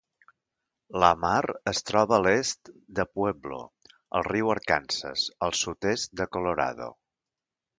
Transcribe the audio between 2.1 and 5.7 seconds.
a l'est de Pueblo, al riu Arkansas, al